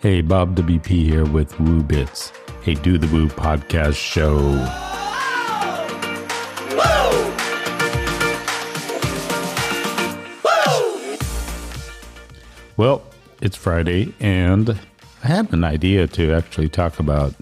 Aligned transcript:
Hey, 0.00 0.20
Bob 0.20 0.54
WP 0.56 0.86
here 0.88 1.24
with 1.24 1.58
Woo 1.58 1.82
Bits, 1.82 2.30
a 2.66 2.74
Do 2.74 2.98
the 2.98 3.06
Woo 3.06 3.28
podcast 3.28 3.94
show. 3.96 4.36
Woo! 6.76 7.32
Woo! 10.44 11.18
Well, 12.76 13.02
it's 13.40 13.56
Friday, 13.56 14.12
and 14.20 14.78
I 15.24 15.28
had 15.28 15.50
an 15.54 15.64
idea 15.64 16.06
to 16.08 16.34
actually 16.34 16.68
talk 16.68 17.00
about 17.00 17.34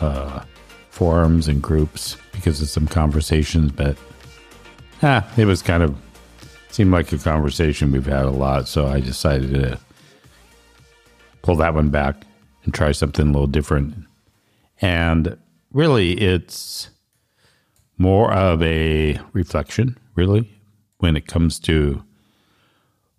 uh, 0.00 0.42
forums 0.90 1.46
and 1.46 1.62
groups 1.62 2.16
because 2.32 2.60
of 2.62 2.68
some 2.68 2.88
conversations, 2.88 3.70
but 3.70 3.96
ah, 5.04 5.24
it 5.36 5.44
was 5.44 5.62
kind 5.62 5.84
of 5.84 5.96
seemed 6.70 6.90
like 6.90 7.12
a 7.12 7.18
conversation 7.18 7.92
we've 7.92 8.06
had 8.06 8.24
a 8.24 8.30
lot, 8.30 8.66
so 8.66 8.88
I 8.88 8.98
decided 8.98 9.54
to 9.54 9.78
pull 11.44 11.56
that 11.56 11.74
one 11.74 11.90
back 11.90 12.16
and 12.64 12.72
try 12.72 12.90
something 12.90 13.28
a 13.28 13.30
little 13.30 13.46
different. 13.46 13.94
And 14.80 15.36
really, 15.72 16.12
it's 16.12 16.88
more 17.98 18.32
of 18.32 18.62
a 18.62 19.20
reflection, 19.34 19.98
really, 20.14 20.50
when 20.98 21.16
it 21.16 21.26
comes 21.26 21.60
to 21.60 22.02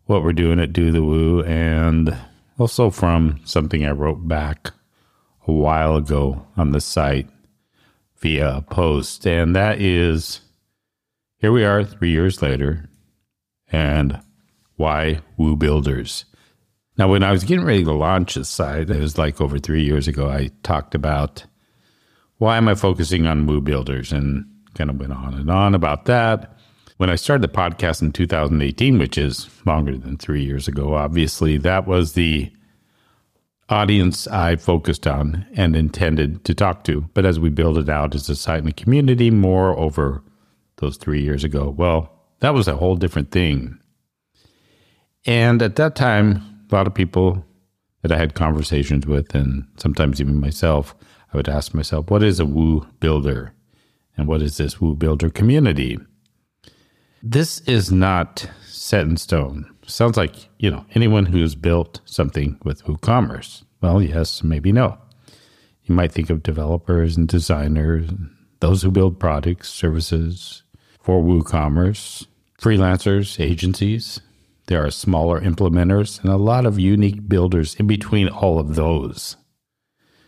what 0.06 0.24
we're 0.24 0.34
doing 0.34 0.60
at 0.60 0.74
Do 0.74 0.92
the 0.92 1.04
Woo, 1.04 1.44
and 1.44 2.18
also 2.58 2.90
from 2.90 3.42
something 3.46 3.86
I 3.86 3.92
wrote 3.92 4.28
back 4.28 4.72
a 5.48 5.52
while 5.52 5.96
ago 5.96 6.48
on 6.58 6.72
the 6.72 6.82
site 6.82 7.30
via 8.18 8.58
a 8.58 8.62
post. 8.64 9.28
And 9.28 9.56
that 9.56 9.80
is 9.80 10.42
here 11.38 11.52
we 11.52 11.64
are 11.64 11.84
three 11.84 12.10
years 12.10 12.42
later, 12.42 12.90
and 13.72 14.20
why 14.78 15.20
Woo 15.38 15.56
Builders? 15.56 16.26
Now, 16.98 17.10
when 17.10 17.24
I 17.24 17.32
was 17.32 17.44
getting 17.44 17.66
ready 17.66 17.84
to 17.84 17.92
launch 17.92 18.36
this 18.36 18.50
site, 18.50 18.90
it 18.90 19.00
was 19.00 19.18
like 19.18 19.42
over 19.42 19.60
three 19.60 19.84
years 19.84 20.08
ago, 20.08 20.30
I 20.30 20.50
talked 20.64 20.96
about 20.96 21.46
why 22.38 22.58
am 22.58 22.68
I 22.68 22.76
focusing 22.76 23.28
on 23.28 23.48
Woo 23.48 23.62
Builders 23.62 24.12
and 24.12 24.46
kind 24.76 24.90
of 24.90 25.00
went 25.00 25.14
on 25.14 25.34
and 25.34 25.50
on 25.50 25.76
about 25.76 26.06
that. 26.06 26.58
When 26.98 27.10
I 27.10 27.16
started 27.16 27.42
the 27.42 27.54
podcast 27.54 28.02
in 28.02 28.14
2018, 28.14 28.98
which 28.98 29.18
is 29.18 29.50
longer 29.66 29.98
than 29.98 30.18
three 30.18 30.44
years 30.44 30.68
ago, 30.68 30.96
obviously, 30.96 31.58
that 31.58 31.86
was 31.86 32.14
the 32.14 32.52
audience 33.68 34.28
I 34.28 34.56
focused 34.56 35.08
on 35.08 35.46
and 35.56 35.76
intended 35.76 36.46
to 36.46 36.54
talk 36.54 36.84
to. 36.86 37.02
But 37.14 37.26
as 37.26 37.40
we 37.40 37.50
build 37.50 37.78
it 37.78 37.90
out 37.90 38.16
as 38.16 38.30
a 38.30 38.36
site 38.36 38.60
and 38.60 38.70
a 38.70 38.74
community 38.74 39.32
more 39.32 39.78
over 39.78 40.24
those 40.78 40.96
three 40.98 41.22
years 41.22 41.44
ago, 41.44 41.70
well, 41.70 42.12
that 42.40 42.54
was 42.54 42.68
a 42.68 42.78
whole 42.78 42.96
different 42.96 43.32
thing. 43.32 43.80
And 45.26 45.62
at 45.62 45.76
that 45.78 45.96
time, 45.96 46.55
a 46.72 46.76
lot 46.76 46.88
of 46.88 46.94
people 46.94 47.46
that 48.02 48.12
I 48.12 48.18
had 48.18 48.36
conversations 48.36 49.08
with, 49.08 49.34
and 49.34 49.68
sometimes 49.78 50.22
even 50.22 50.40
myself, 50.40 50.96
I 51.34 51.38
would 51.38 51.50
ask 51.50 51.74
myself, 51.74 52.10
what 52.10 52.24
is 52.24 52.40
a 52.40 52.46
Woo 52.46 52.88
builder? 53.00 53.54
And 54.18 54.28
what 54.28 54.42
is 54.42 54.58
this 54.58 54.80
Woo 54.80 54.96
builder 54.96 55.30
community? 55.30 55.98
This 57.22 57.60
is 57.62 57.92
not 57.92 58.50
set 58.66 59.02
in 59.02 59.18
stone. 59.18 59.66
Sounds 59.88 60.18
like, 60.18 60.50
you 60.60 60.70
know, 60.70 60.86
anyone 60.94 61.26
who's 61.26 61.56
built 61.56 62.02
something 62.06 62.60
with 62.64 62.84
WooCommerce. 62.86 63.64
Well, 63.82 64.02
yes, 64.02 64.44
maybe 64.44 64.72
no. 64.72 64.98
You 65.84 65.96
might 65.96 66.12
think 66.12 66.30
of 66.30 66.44
developers 66.44 67.18
and 67.18 67.28
designers, 67.28 68.10
those 68.60 68.82
who 68.82 68.92
build 68.92 69.20
products, 69.20 69.70
services 69.70 70.64
for 71.02 71.22
WooCommerce, 71.22 72.26
freelancers, 72.60 73.40
agencies, 73.44 74.22
there 74.68 74.86
are 74.86 74.92
smaller 74.92 75.40
implementers 75.42 76.22
and 76.22 76.32
a 76.32 76.38
lot 76.38 76.66
of 76.66 76.80
unique 76.80 77.28
builders 77.28 77.76
in 77.76 77.88
between 77.88 78.28
all 78.28 78.60
of 78.60 78.76
those. 78.76 79.38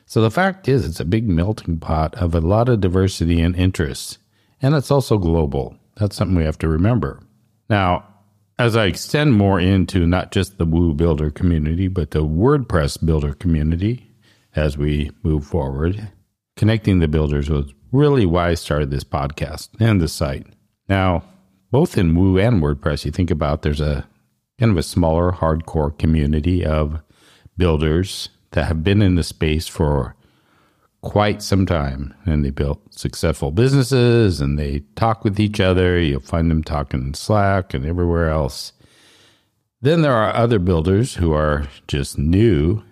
So 0.06 0.22
the 0.22 0.32
fact 0.32 0.68
is, 0.68 0.86
it's 0.86 1.00
a 1.00 1.06
big 1.06 1.28
melting 1.28 1.80
pot 1.80 2.16
of 2.16 2.34
a 2.34 2.42
lot 2.42 2.70
of 2.70 2.80
diversity 2.80 3.42
and 3.42 3.56
interests, 3.56 4.20
and 4.62 4.74
it's 4.74 4.92
also 4.92 5.18
global. 5.18 5.76
That's 5.98 6.16
something 6.16 6.38
we 6.38 6.46
have 6.46 6.60
to 6.60 6.70
remember. 6.70 7.22
Now, 7.70 8.06
as 8.60 8.76
I 8.76 8.86
extend 8.86 9.34
more 9.34 9.60
into 9.60 10.08
not 10.08 10.32
just 10.32 10.58
the 10.58 10.66
Woo 10.66 10.94
Builder 10.94 11.30
community, 11.30 11.88
but 11.88 12.12
the 12.12 12.24
WordPress 12.24 13.06
Builder 13.06 13.34
community 13.34 14.12
as 14.56 14.78
we 14.78 15.12
move 15.24 15.46
forward, 15.46 16.10
connecting 16.56 17.00
the 17.00 17.08
builders 17.08 17.50
was 17.50 17.74
really 17.92 18.26
why 18.26 18.50
I 18.50 18.54
started 18.56 18.90
this 18.90 19.04
podcast 19.04 19.70
and 19.80 20.02
the 20.02 20.08
site. 20.08 20.48
Now, 20.90 21.24
both 21.70 21.98
in 21.98 22.16
Woo 22.16 22.40
and 22.40 22.62
WordPress, 22.62 23.06
you 23.06 23.12
think 23.12 23.30
about 23.30 23.62
there's 23.62 23.82
a 23.82 24.08
kind 24.60 24.72
of 24.72 24.78
a 24.78 24.84
smaller, 24.84 25.32
hardcore 25.32 25.98
community 25.98 26.66
of 26.66 27.02
builders 27.58 28.30
that 28.52 28.66
have 28.66 28.84
been 28.84 29.02
in 29.02 29.16
the 29.16 29.24
space 29.24 29.68
for 29.68 30.16
quite 31.02 31.42
some 31.42 31.66
time 31.66 32.14
and 32.26 32.44
they 32.44 32.50
built 32.50 32.82
successful 32.94 33.52
businesses 33.52 34.42
and 34.42 34.58
they 34.58 34.80
talk 34.96 35.24
with 35.24 35.40
each 35.40 35.60
other. 35.60 36.00
You'll 36.00 36.20
find 36.20 36.50
them 36.50 36.64
talking 36.64 37.02
in 37.02 37.14
Slack 37.14 37.74
and 37.74 37.86
everywhere 37.86 38.30
else. 38.30 38.74
Then 39.82 40.02
there 40.02 40.14
are 40.14 40.34
other 40.34 40.60
builders 40.60 41.16
who 41.16 41.34
are 41.34 41.68
just 41.88 42.18
new 42.18 42.84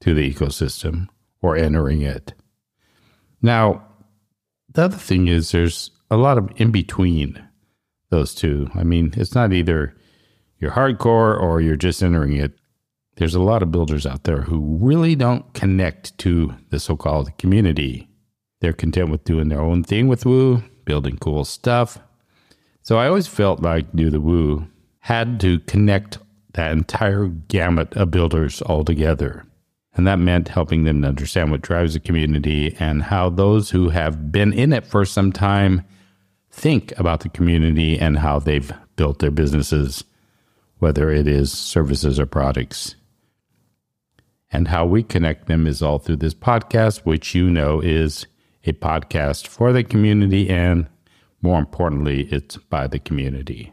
to 0.00 0.14
the 0.14 0.32
ecosystem 0.32 1.08
or 1.42 1.56
entering 1.56 2.02
it. 2.02 2.32
Now, 3.42 3.84
the 4.72 4.84
other 4.84 4.96
thing 4.96 5.26
is 5.26 5.50
there's 5.50 5.90
a 6.10 6.16
lot 6.16 6.38
of 6.38 6.50
in 6.56 6.70
between 6.70 7.42
those 8.10 8.34
two. 8.34 8.70
I 8.74 8.84
mean, 8.84 9.12
it's 9.16 9.34
not 9.34 9.52
either 9.52 9.96
you're 10.58 10.72
hardcore 10.72 11.40
or 11.40 11.60
you're 11.60 11.76
just 11.76 12.02
entering 12.02 12.34
it. 12.34 12.52
There's 13.16 13.34
a 13.34 13.42
lot 13.42 13.62
of 13.62 13.72
builders 13.72 14.06
out 14.06 14.24
there 14.24 14.42
who 14.42 14.78
really 14.80 15.14
don't 15.14 15.52
connect 15.54 16.16
to 16.18 16.54
the 16.70 16.78
so 16.78 16.96
called 16.96 17.36
community. 17.38 18.08
They're 18.60 18.72
content 18.72 19.10
with 19.10 19.24
doing 19.24 19.48
their 19.48 19.60
own 19.60 19.84
thing 19.84 20.08
with 20.08 20.26
Woo, 20.26 20.62
building 20.84 21.18
cool 21.18 21.44
stuff. 21.44 21.98
So 22.82 22.98
I 22.98 23.08
always 23.08 23.26
felt 23.26 23.62
like 23.62 23.92
Do 23.92 24.10
the 24.10 24.20
Woo 24.20 24.66
had 25.00 25.40
to 25.40 25.60
connect 25.60 26.18
that 26.54 26.72
entire 26.72 27.26
gamut 27.26 27.94
of 27.96 28.10
builders 28.10 28.62
all 28.62 28.84
together. 28.84 29.44
And 29.94 30.06
that 30.06 30.18
meant 30.18 30.48
helping 30.48 30.84
them 30.84 31.02
to 31.02 31.08
understand 31.08 31.50
what 31.50 31.62
drives 31.62 31.94
the 31.94 32.00
community 32.00 32.76
and 32.78 33.02
how 33.02 33.30
those 33.30 33.70
who 33.70 33.88
have 33.90 34.30
been 34.30 34.52
in 34.52 34.72
it 34.72 34.86
for 34.86 35.04
some 35.04 35.32
time 35.32 35.84
think 36.50 36.92
about 36.98 37.20
the 37.20 37.28
community 37.28 37.98
and 37.98 38.18
how 38.18 38.38
they've 38.38 38.72
built 38.96 39.20
their 39.20 39.30
businesses 39.30 40.04
whether 40.78 41.10
it 41.10 41.26
is 41.26 41.52
services 41.52 42.20
or 42.20 42.26
products. 42.26 42.96
And 44.52 44.68
how 44.68 44.86
we 44.86 45.02
connect 45.02 45.46
them 45.46 45.66
is 45.66 45.82
all 45.82 45.98
through 45.98 46.16
this 46.16 46.34
podcast, 46.34 46.98
which 47.04 47.34
you 47.34 47.50
know 47.50 47.80
is 47.80 48.26
a 48.64 48.72
podcast 48.72 49.46
for 49.46 49.72
the 49.72 49.84
community 49.84 50.48
and 50.48 50.88
more 51.42 51.58
importantly, 51.58 52.22
it's 52.30 52.56
by 52.56 52.86
the 52.86 52.98
community. 52.98 53.72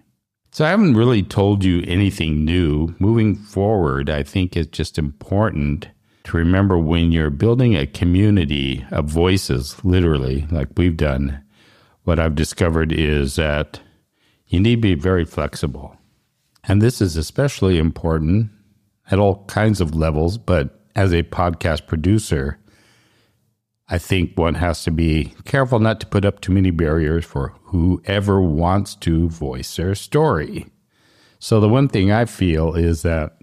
So 0.52 0.66
I 0.66 0.70
haven't 0.70 0.96
really 0.96 1.24
told 1.24 1.64
you 1.64 1.84
anything 1.88 2.46
new. 2.46 2.94
Moving 3.00 3.36
forward, 3.36 4.10
I 4.10 4.22
think 4.22 4.56
it's 4.56 4.78
just 4.78 5.00
important 5.00 5.88
to 6.26 6.38
remember 6.38 6.78
when 6.78 7.12
you're 7.12 7.32
building 7.32 7.76
a 7.76 7.88
community 7.88 8.86
of 8.92 9.06
voices, 9.06 9.84
literally, 9.84 10.46
like 10.52 10.70
we've 10.78 10.96
done, 10.96 11.44
what 12.04 12.20
I've 12.20 12.36
discovered 12.36 12.92
is 12.92 13.36
that 13.36 13.80
you 14.48 14.60
need 14.60 14.76
to 14.76 14.82
be 14.82 14.96
very 14.96 15.26
flexible. 15.26 15.98
And 16.64 16.82
this 16.82 17.02
is 17.02 17.18
especially 17.18 17.78
important 17.78 18.50
at 19.12 19.20
all 19.20 19.46
kinds 19.46 19.82
of 19.82 19.96
levels, 19.96 20.38
but 20.38 20.80
as 20.96 21.12
a 21.14 21.24
podcast 21.24 21.88
producer, 21.88 22.60
I 23.90 23.98
think 23.98 24.38
one 24.38 24.56
has 24.56 24.84
to 24.86 24.92
be 24.92 25.34
careful 25.46 25.80
not 25.80 26.00
to 26.00 26.08
put 26.08 26.24
up 26.24 26.40
too 26.40 26.54
many 26.54 26.72
barriers 26.72 27.26
for 27.26 27.54
whoever 27.64 28.42
wants 28.42 28.96
to 28.96 29.30
voice 29.30 29.76
their 29.76 29.94
story. 29.94 30.68
So, 31.40 31.60
the 31.60 31.68
one 31.68 31.90
thing 31.90 32.12
I 32.12 32.26
feel 32.26 32.74
is 32.74 33.02
that 33.02 33.38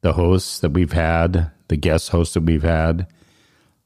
the 0.00 0.14
hosts 0.14 0.58
that 0.58 0.70
we've 0.70 0.92
had, 0.92 1.52
the 1.68 1.76
guest 1.76 2.10
hosts 2.10 2.34
that 2.34 2.42
we've 2.42 2.64
had, 2.64 3.06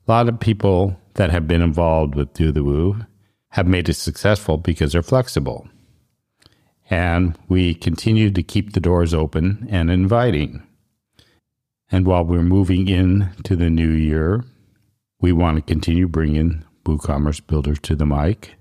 a 0.07 0.11
lot 0.11 0.29
of 0.29 0.41
people 0.41 0.99
that 1.15 1.31
have 1.31 1.47
been 1.47 1.61
involved 1.61 2.15
with 2.15 2.33
Do 2.33 2.51
the 2.51 2.65
Woo 2.65 3.05
have 3.51 3.67
made 3.67 3.89
it 3.89 3.95
successful 3.95 4.57
because 4.57 4.93
they're 4.93 5.03
flexible. 5.03 5.69
And 6.91 7.39
we 7.49 7.75
continue 7.75 8.31
to 8.31 8.43
keep 8.43 8.73
the 8.73 8.81
doors 8.81 9.13
open 9.13 9.67
and 9.71 9.91
inviting. 9.91 10.63
And 11.91 12.07
while 12.07 12.25
we're 12.25 12.43
moving 12.43 12.89
in 12.89 13.31
to 13.45 13.57
the 13.57 13.71
new 13.71 13.91
year, 13.91 14.45
we 15.21 15.33
want 15.33 15.57
to 15.57 15.63
continue 15.63 16.09
bringing 16.09 16.65
WooCommerce 16.85 17.47
builders 17.47 17.79
to 17.81 17.95
the 17.95 18.07
mic 18.07 18.55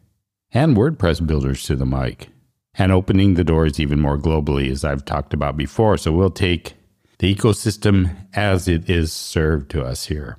and 0.51 0.75
WordPress 0.75 1.25
builders 1.25 1.63
to 1.63 1.75
the 1.75 1.85
mic 1.85 2.29
and 2.73 2.91
opening 2.91 3.33
the 3.33 3.43
doors 3.43 3.79
even 3.79 3.99
more 3.99 4.17
globally, 4.17 4.69
as 4.69 4.83
I've 4.83 5.05
talked 5.05 5.33
about 5.33 5.57
before. 5.57 5.97
So 5.97 6.11
we'll 6.11 6.29
take 6.29 6.75
the 7.19 7.33
ecosystem 7.33 8.15
as 8.33 8.67
it 8.67 8.89
is 8.89 9.11
served 9.11 9.71
to 9.71 9.83
us 9.83 10.05
here 10.05 10.37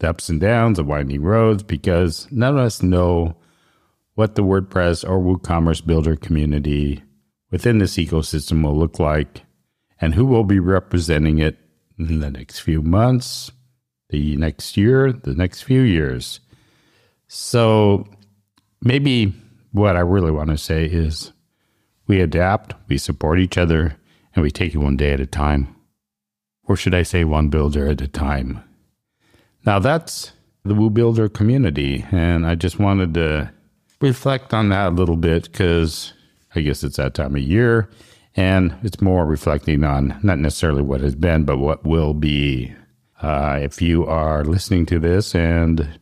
the 0.00 0.10
ups 0.10 0.28
and 0.28 0.40
downs, 0.40 0.76
the 0.76 0.84
winding 0.84 1.22
roads, 1.22 1.62
because 1.62 2.26
none 2.30 2.58
of 2.58 2.64
us 2.64 2.82
know 2.82 3.36
what 4.14 4.34
the 4.34 4.42
WordPress 4.42 5.08
or 5.08 5.18
WooCommerce 5.18 5.86
builder 5.86 6.16
community 6.16 7.02
within 7.54 7.78
this 7.78 7.94
ecosystem 7.94 8.64
will 8.64 8.76
look 8.76 8.98
like 8.98 9.44
and 10.00 10.12
who 10.12 10.26
will 10.26 10.42
be 10.42 10.58
representing 10.58 11.38
it 11.38 11.56
in 12.00 12.18
the 12.18 12.28
next 12.28 12.58
few 12.58 12.82
months, 12.82 13.52
the 14.08 14.36
next 14.36 14.76
year, 14.76 15.12
the 15.12 15.34
next 15.34 15.62
few 15.62 15.82
years. 15.82 16.40
So 17.28 18.08
maybe 18.82 19.32
what 19.70 19.94
I 19.94 20.00
really 20.00 20.32
want 20.32 20.50
to 20.50 20.58
say 20.58 20.86
is 20.86 21.30
we 22.08 22.20
adapt, 22.20 22.74
we 22.88 22.98
support 22.98 23.38
each 23.38 23.56
other, 23.56 23.96
and 24.34 24.42
we 24.42 24.50
take 24.50 24.74
it 24.74 24.78
one 24.78 24.96
day 24.96 25.12
at 25.12 25.20
a 25.20 25.26
time. 25.26 25.76
Or 26.64 26.74
should 26.74 26.92
I 26.92 27.04
say 27.04 27.22
one 27.22 27.50
builder 27.50 27.86
at 27.86 28.00
a 28.00 28.08
time? 28.08 28.64
Now 29.64 29.78
that's 29.78 30.32
the 30.64 30.74
Woo 30.74 30.90
Builder 30.90 31.28
community, 31.28 32.04
and 32.10 32.48
I 32.48 32.56
just 32.56 32.80
wanted 32.80 33.14
to 33.14 33.52
reflect 34.00 34.52
on 34.52 34.70
that 34.70 34.88
a 34.88 34.96
little 34.96 35.16
bit 35.16 35.44
because 35.44 36.14
I 36.54 36.60
guess 36.60 36.84
it's 36.84 36.96
that 36.96 37.14
time 37.14 37.36
of 37.36 37.42
year, 37.42 37.88
and 38.36 38.76
it's 38.82 39.00
more 39.00 39.26
reflecting 39.26 39.84
on 39.84 40.18
not 40.22 40.38
necessarily 40.38 40.82
what 40.82 41.00
has 41.00 41.14
been, 41.14 41.44
but 41.44 41.58
what 41.58 41.84
will 41.84 42.14
be. 42.14 42.74
Uh, 43.22 43.58
if 43.62 43.80
you 43.80 44.04
are 44.04 44.44
listening 44.44 44.84
to 44.84 44.98
this 44.98 45.34
and 45.34 45.98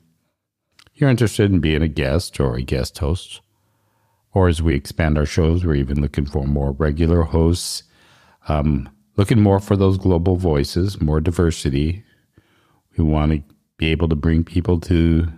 you're 0.95 1.11
interested 1.11 1.53
in 1.53 1.61
being 1.61 1.83
a 1.83 1.89
guest 1.89 2.41
or 2.41 2.57
a 2.57 2.63
guest 2.63 2.99
host, 2.99 3.41
or 4.35 4.49
as 4.49 4.63
we 4.63 4.75
expand 4.75 5.19
our 5.19 5.27
shows, 5.27 5.65
we're 5.65 5.75
even 5.75 6.01
looking 6.01 6.27
for 6.27 6.47
more 6.47 6.73
regular 6.73 7.23
hosts, 7.23 7.83
um, 8.49 8.89
looking 9.17 9.41
more 9.41 9.61
for 9.61 9.77
those 9.77 9.99
global 9.99 10.37
voices, 10.37 11.01
more 11.01 11.21
diversity. 11.21 12.03
We 12.97 13.05
want 13.05 13.33
to 13.33 13.55
be 13.77 13.89
able 13.89 14.09
to 14.09 14.17
bring 14.17 14.43
people 14.43 14.81
to 14.81 15.29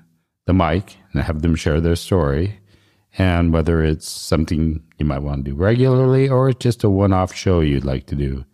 the 0.46 0.54
mic 0.54 0.96
and 1.12 1.22
have 1.22 1.42
them 1.42 1.54
share 1.54 1.80
their 1.80 1.96
story. 1.96 2.60
And 3.16 3.52
whether 3.52 3.82
it's 3.82 4.08
something 4.08 4.82
you 4.98 5.06
might 5.06 5.20
want 5.20 5.44
to 5.44 5.50
do 5.52 5.56
regularly 5.56 6.28
or 6.28 6.48
it's 6.48 6.62
just 6.62 6.82
a 6.84 6.90
one 6.90 7.12
off 7.12 7.34
show 7.34 7.60
you'd 7.60 7.84
like 7.84 8.06
to 8.06 8.16
do, 8.16 8.44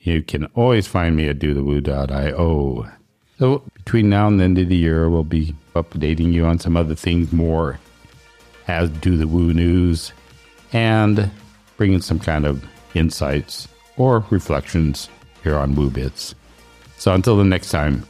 you 0.00 0.22
can 0.22 0.46
always 0.54 0.86
find 0.86 1.16
me 1.16 1.28
at 1.28 1.38
dothewoo.io. 1.38 2.90
So 3.38 3.62
between 3.74 4.08
now 4.08 4.26
and 4.26 4.40
the 4.40 4.44
end 4.44 4.58
of 4.58 4.68
the 4.68 4.76
year, 4.76 5.10
we'll 5.10 5.24
be 5.24 5.54
updating 5.74 6.32
you 6.32 6.46
on 6.46 6.58
some 6.58 6.76
other 6.76 6.94
things 6.94 7.32
more 7.32 7.78
as 8.66 8.90
do 8.90 9.16
the 9.16 9.28
Woo 9.28 9.52
News 9.52 10.12
and 10.72 11.30
bringing 11.76 12.00
some 12.00 12.18
kind 12.18 12.46
of 12.46 12.64
insights 12.94 13.68
or 13.96 14.24
reflections 14.30 15.08
here 15.42 15.56
on 15.56 15.74
Woo 15.74 15.90
Bits. 15.90 16.34
So 16.96 17.14
until 17.14 17.36
the 17.36 17.44
next 17.44 17.70
time, 17.70 18.06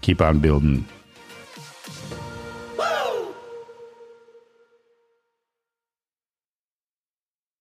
keep 0.00 0.20
on 0.20 0.40
building. 0.40 0.86